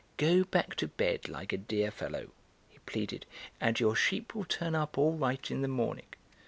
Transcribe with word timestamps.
"Go 0.17 0.43
back 0.43 0.73
to 0.77 0.87
bed 0.87 1.29
like 1.29 1.53
a 1.53 1.59
dear 1.59 1.91
fellow," 1.91 2.31
he 2.69 2.79
pleaded, 2.87 3.27
"and 3.59 3.79
your 3.79 3.95
sheep 3.95 4.33
will 4.33 4.45
turn 4.45 4.73
up 4.73 4.97
all 4.97 5.13
right 5.13 5.51
in 5.51 5.61
the 5.61 5.67
morning." 5.67 6.07